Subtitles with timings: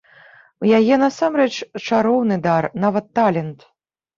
[0.63, 1.53] У яе насамрэч
[1.87, 3.67] чароўны дар, нават талент.